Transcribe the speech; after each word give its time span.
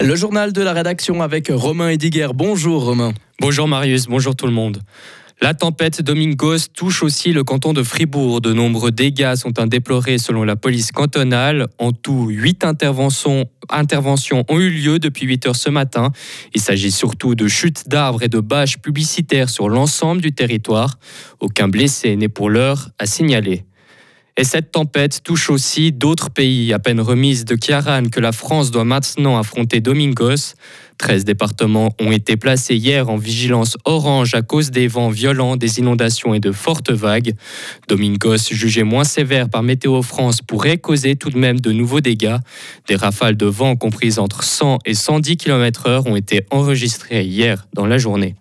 Le 0.00 0.14
journal 0.14 0.52
de 0.52 0.60
la 0.62 0.74
rédaction 0.74 1.22
avec 1.22 1.48
Romain 1.50 1.88
Ediger. 1.88 2.28
Bonjour 2.34 2.84
Romain. 2.84 3.14
Bonjour 3.40 3.66
Marius, 3.66 4.06
bonjour 4.06 4.36
tout 4.36 4.46
le 4.46 4.52
monde. 4.52 4.82
La 5.40 5.54
tempête 5.54 6.02
Domingos 6.02 6.68
touche 6.74 7.02
aussi 7.02 7.32
le 7.32 7.44
canton 7.44 7.72
de 7.72 7.82
Fribourg. 7.82 8.40
De 8.40 8.52
nombreux 8.52 8.90
dégâts 8.90 9.34
sont 9.36 9.58
à 9.58 9.66
déplorer 9.66 10.18
selon 10.18 10.44
la 10.44 10.54
police 10.54 10.92
cantonale. 10.92 11.66
En 11.78 11.92
tout, 11.92 12.28
huit 12.28 12.62
interventions, 12.62 13.46
interventions 13.70 14.44
ont 14.48 14.58
eu 14.58 14.70
lieu 14.70 14.98
depuis 14.98 15.26
8 15.26 15.46
heures 15.46 15.56
ce 15.56 15.70
matin. 15.70 16.12
Il 16.54 16.60
s'agit 16.60 16.90
surtout 16.90 17.34
de 17.34 17.48
chutes 17.48 17.88
d'arbres 17.88 18.22
et 18.22 18.28
de 18.28 18.40
bâches 18.40 18.78
publicitaires 18.78 19.50
sur 19.50 19.68
l'ensemble 19.68 20.20
du 20.20 20.32
territoire. 20.32 20.98
Aucun 21.40 21.68
blessé 21.68 22.16
n'est 22.16 22.28
pour 22.28 22.50
l'heure 22.50 22.90
à 22.98 23.06
signaler. 23.06 23.64
Et 24.38 24.44
cette 24.44 24.70
tempête 24.70 25.22
touche 25.24 25.48
aussi 25.48 25.92
d'autres 25.92 26.28
pays. 26.28 26.74
À 26.74 26.78
peine 26.78 27.00
remise 27.00 27.46
de 27.46 27.54
Kiaran 27.54 28.04
que 28.12 28.20
la 28.20 28.32
France 28.32 28.70
doit 28.70 28.84
maintenant 28.84 29.38
affronter 29.38 29.80
Domingos. 29.80 30.54
13 30.98 31.24
départements 31.24 31.94
ont 32.00 32.12
été 32.12 32.36
placés 32.36 32.76
hier 32.76 33.08
en 33.08 33.16
vigilance 33.16 33.78
orange 33.84 34.34
à 34.34 34.42
cause 34.42 34.70
des 34.70 34.88
vents 34.88 35.08
violents, 35.08 35.56
des 35.56 35.78
inondations 35.78 36.34
et 36.34 36.40
de 36.40 36.52
fortes 36.52 36.90
vagues. 36.90 37.34
Domingos, 37.88 38.50
jugé 38.50 38.82
moins 38.82 39.04
sévère 39.04 39.48
par 39.48 39.62
Météo 39.62 40.02
France, 40.02 40.42
pourrait 40.42 40.78
causer 40.78 41.16
tout 41.16 41.30
de 41.30 41.38
même 41.38 41.60
de 41.60 41.72
nouveaux 41.72 42.00
dégâts. 42.00 42.36
Des 42.88 42.96
rafales 42.96 43.36
de 43.36 43.46
vent 43.46 43.76
comprises 43.76 44.18
entre 44.18 44.42
100 44.42 44.80
et 44.84 44.94
110 44.94 45.36
km/h 45.38 46.06
ont 46.06 46.16
été 46.16 46.44
enregistrées 46.50 47.24
hier 47.24 47.66
dans 47.74 47.86
la 47.86 47.96
journée. 47.96 48.34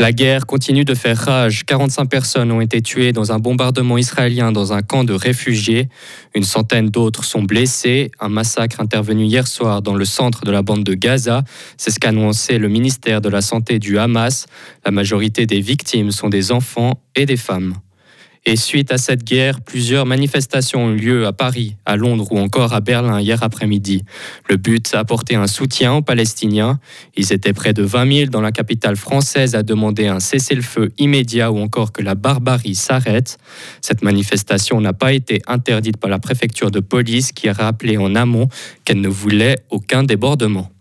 La 0.00 0.12
guerre 0.12 0.46
continue 0.46 0.86
de 0.86 0.94
faire 0.94 1.18
rage. 1.18 1.66
45 1.66 2.06
personnes 2.06 2.50
ont 2.52 2.62
été 2.62 2.80
tuées 2.80 3.12
dans 3.12 3.32
un 3.32 3.38
bombardement 3.38 3.98
israélien 3.98 4.50
dans 4.50 4.72
un 4.72 4.80
camp 4.80 5.04
de 5.04 5.12
réfugiés. 5.12 5.90
Une 6.34 6.42
centaine 6.42 6.88
d'autres 6.88 7.22
sont 7.22 7.42
blessées. 7.42 8.10
Un 8.18 8.30
massacre 8.30 8.80
intervenu 8.80 9.24
hier 9.24 9.46
soir 9.46 9.82
dans 9.82 9.94
le 9.94 10.06
centre 10.06 10.46
de 10.46 10.50
la 10.50 10.62
bande 10.62 10.84
de 10.84 10.94
Gaza. 10.94 11.44
C'est 11.76 11.90
ce 11.90 12.00
qu'a 12.00 12.08
annoncé 12.08 12.56
le 12.56 12.68
ministère 12.68 13.20
de 13.20 13.28
la 13.28 13.42
Santé 13.42 13.78
du 13.78 13.98
Hamas. 13.98 14.46
La 14.86 14.90
majorité 14.90 15.44
des 15.44 15.60
victimes 15.60 16.12
sont 16.12 16.30
des 16.30 16.50
enfants 16.50 17.02
et 17.14 17.26
des 17.26 17.36
femmes. 17.36 17.74
Et 18.50 18.56
suite 18.56 18.90
à 18.90 18.98
cette 18.98 19.22
guerre, 19.22 19.60
plusieurs 19.60 20.06
manifestations 20.06 20.86
ont 20.86 20.90
eu 20.90 20.96
lieu 20.96 21.24
à 21.24 21.32
Paris, 21.32 21.76
à 21.86 21.94
Londres 21.94 22.26
ou 22.32 22.38
encore 22.40 22.72
à 22.72 22.80
Berlin 22.80 23.20
hier 23.20 23.40
après-midi. 23.44 24.02
Le 24.48 24.56
but, 24.56 24.92
apporter 24.92 25.36
un 25.36 25.46
soutien 25.46 25.94
aux 25.94 26.02
Palestiniens. 26.02 26.80
Ils 27.16 27.32
étaient 27.32 27.52
près 27.52 27.72
de 27.74 27.84
20 27.84 28.12
000 28.12 28.30
dans 28.30 28.40
la 28.40 28.50
capitale 28.50 28.96
française 28.96 29.54
à 29.54 29.62
demander 29.62 30.08
un 30.08 30.18
cessez-le-feu 30.18 30.90
immédiat 30.98 31.52
ou 31.52 31.60
encore 31.60 31.92
que 31.92 32.02
la 32.02 32.16
barbarie 32.16 32.74
s'arrête. 32.74 33.38
Cette 33.82 34.02
manifestation 34.02 34.80
n'a 34.80 34.94
pas 34.94 35.12
été 35.12 35.42
interdite 35.46 35.98
par 35.98 36.10
la 36.10 36.18
préfecture 36.18 36.72
de 36.72 36.80
police 36.80 37.30
qui 37.30 37.48
a 37.48 37.52
rappelé 37.52 37.98
en 37.98 38.16
amont 38.16 38.48
qu'elle 38.84 39.00
ne 39.00 39.08
voulait 39.08 39.58
aucun 39.70 40.02
débordement. 40.02 40.72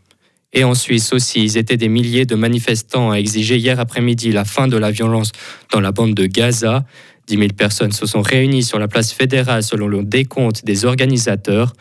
Et 0.53 0.63
en 0.63 0.73
Suisse 0.73 1.13
aussi, 1.13 1.43
ils 1.43 1.57
étaient 1.57 1.77
des 1.77 1.89
milliers 1.89 2.25
de 2.25 2.33
manifestants 2.33 3.11
à 3.11 3.17
exiger 3.17 3.57
hier 3.57 3.79
après-midi 3.79 4.31
la 4.31 4.45
fin 4.45 4.67
de 4.67 4.77
la 4.77 4.89
violence 4.89 5.31
dans 5.71 5.79
la 5.79 5.91
bande 5.91 6.15
de 6.15 6.25
Gaza. 6.25 6.85
10 7.29 7.37
000 7.37 7.47
personnes 7.55 7.91
se 7.91 8.07
sont 8.07 8.23
réunies 8.23 8.63
sur 8.63 8.79
la 8.79 8.87
place 8.87 9.13
fédérale 9.13 9.61
selon 9.61 9.87
le 9.87 10.03
décompte 10.03 10.65
des 10.65 10.85
organisateurs. 10.85 11.73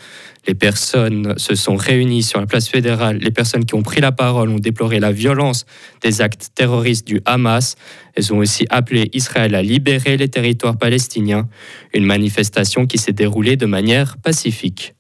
Les 0.47 0.55
personnes 0.55 1.39
se 1.39 1.55
sont 1.55 1.75
réunies 1.75 2.23
sur 2.23 2.39
la 2.39 2.47
place 2.47 2.69
fédérale. 2.69 3.17
Les 3.17 3.31
personnes 3.31 3.65
qui 3.65 3.75
ont 3.75 3.83
pris 3.83 4.03
la 4.03 4.13
parole 4.13 4.51
ont 4.51 4.59
déploré 4.59 5.01
la 5.01 5.11
violence 5.11 5.65
des 6.03 6.21
actes 6.21 6.51
terroristes 6.55 7.07
du 7.07 7.23
Hamas. 7.25 7.77
Elles 8.15 8.33
ont 8.35 8.39
aussi 8.39 8.67
appelé 8.69 9.09
Israël 9.15 9.55
à 9.55 9.63
libérer 9.63 10.19
les 10.19 10.29
territoires 10.29 10.77
palestiniens. 10.77 11.49
Une 11.95 12.05
manifestation 12.05 12.87
qui 12.87 12.99
s'est 12.99 13.15
déroulée 13.15 13.57
de 13.57 13.67
manière 13.67 14.19
pacifique. 14.19 14.95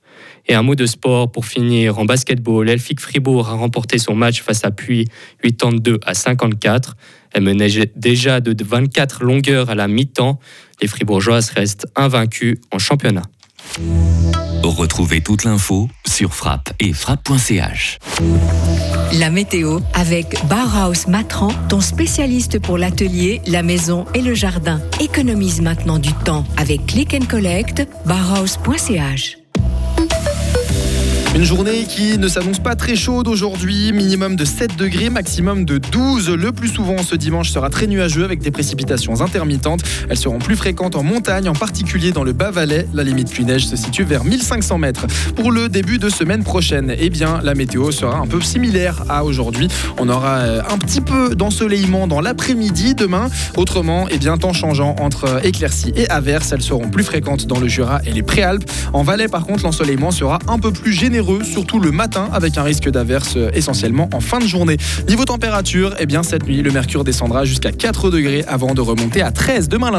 Et 0.46 0.54
un 0.54 0.62
mot 0.62 0.74
de 0.74 0.86
sport 0.86 1.30
pour 1.30 1.46
finir. 1.46 1.98
En 1.98 2.04
basketball, 2.04 2.68
Elfic 2.68 3.00
Fribourg 3.00 3.48
a 3.48 3.54
remporté 3.54 3.98
son 3.98 4.14
match 4.14 4.42
face 4.42 4.64
à 4.64 4.70
Puy 4.70 5.06
82 5.42 6.00
à 6.04 6.14
54. 6.14 6.96
Elle 7.32 7.42
menait 7.42 7.90
déjà 7.96 8.40
de 8.40 8.64
24 8.64 9.24
longueurs 9.24 9.70
à 9.70 9.74
la 9.74 9.88
mi-temps. 9.88 10.38
Les 10.80 10.88
Fribourgeoises 10.88 11.50
restent 11.50 11.86
invaincues 11.96 12.60
en 12.72 12.78
championnat. 12.78 13.24
Retrouvez 14.62 15.20
toute 15.20 15.44
l'info 15.44 15.88
sur 16.06 16.34
frappe 16.34 16.72
et 16.78 16.92
frappe.ch. 16.92 17.98
La 19.14 19.30
météo 19.30 19.80
avec 19.94 20.36
Bauhaus 20.46 21.08
Matran, 21.08 21.48
ton 21.68 21.80
spécialiste 21.80 22.60
pour 22.60 22.78
l'atelier, 22.78 23.40
la 23.46 23.62
maison 23.62 24.04
et 24.14 24.20
le 24.20 24.34
jardin. 24.34 24.80
Économise 25.00 25.60
maintenant 25.60 25.98
du 25.98 26.12
temps 26.12 26.44
avec 26.56 26.86
Click 26.86 27.14
and 27.14 27.26
Collect, 27.26 27.88
bauhaus.ch. 28.06 29.38
Une 31.38 31.44
journée 31.44 31.84
qui 31.84 32.18
ne 32.18 32.26
s'annonce 32.26 32.58
pas 32.58 32.74
très 32.74 32.96
chaude 32.96 33.28
aujourd'hui, 33.28 33.92
minimum 33.92 34.34
de 34.34 34.44
7 34.44 34.74
degrés, 34.74 35.08
maximum 35.08 35.64
de 35.64 35.78
12. 35.78 36.30
Le 36.30 36.50
plus 36.50 36.66
souvent 36.66 36.98
ce 36.98 37.14
dimanche 37.14 37.50
sera 37.50 37.70
très 37.70 37.86
nuageux 37.86 38.24
avec 38.24 38.40
des 38.40 38.50
précipitations 38.50 39.20
intermittentes. 39.20 39.82
Elles 40.10 40.16
seront 40.16 40.40
plus 40.40 40.56
fréquentes 40.56 40.96
en 40.96 41.04
montagne, 41.04 41.48
en 41.48 41.52
particulier 41.52 42.10
dans 42.10 42.24
le 42.24 42.32
Bas-Valais. 42.32 42.88
La 42.92 43.04
limite 43.04 43.30
pluie-neige 43.30 43.68
se 43.68 43.76
situe 43.76 44.02
vers 44.02 44.24
1500 44.24 44.78
mètres. 44.78 45.06
Pour 45.36 45.52
le 45.52 45.68
début 45.68 45.98
de 45.98 46.08
semaine 46.08 46.42
prochaine, 46.42 46.92
eh 46.98 47.08
bien, 47.08 47.38
la 47.44 47.54
météo 47.54 47.92
sera 47.92 48.18
un 48.18 48.26
peu 48.26 48.40
similaire 48.40 49.04
à 49.08 49.24
aujourd'hui. 49.24 49.68
On 50.00 50.08
aura 50.08 50.38
euh, 50.38 50.62
un 50.68 50.78
petit 50.78 51.00
peu 51.00 51.36
d'ensoleillement 51.36 52.08
dans 52.08 52.20
l'après-midi 52.20 52.96
demain. 52.96 53.30
Autrement, 53.56 54.08
eh 54.10 54.18
bien, 54.18 54.38
temps 54.38 54.52
changeant 54.52 54.96
entre 54.98 55.46
éclaircies 55.46 55.92
et 55.94 56.10
averses, 56.10 56.50
elles 56.50 56.62
seront 56.62 56.88
plus 56.88 57.04
fréquentes 57.04 57.46
dans 57.46 57.60
le 57.60 57.68
Jura 57.68 58.00
et 58.04 58.10
les 58.10 58.24
Préalpes. 58.24 58.68
En 58.92 59.04
Valais, 59.04 59.28
par 59.28 59.46
contre, 59.46 59.62
l'ensoleillement 59.62 60.10
sera 60.10 60.40
un 60.48 60.58
peu 60.58 60.72
plus 60.72 60.92
généreux 60.92 61.27
surtout 61.42 61.80
le 61.80 61.90
matin, 61.90 62.28
avec 62.32 62.58
un 62.58 62.62
risque 62.62 62.88
d'averse 62.88 63.34
euh, 63.36 63.50
essentiellement 63.54 64.08
en 64.12 64.20
fin 64.20 64.38
de 64.38 64.46
journée. 64.46 64.76
Niveau 65.08 65.24
température, 65.24 65.94
eh 65.98 66.06
bien 66.06 66.22
cette 66.22 66.44
nuit, 66.44 66.62
le 66.62 66.70
mercure 66.70 67.04
descendra 67.04 67.44
jusqu'à 67.44 67.72
4 67.72 68.10
degrés 68.10 68.44
avant 68.48 68.74
de 68.74 68.80
remonter 68.80 69.22
à 69.22 69.30
13 69.30 69.68
demain 69.68 69.90
lundi. 69.90 69.98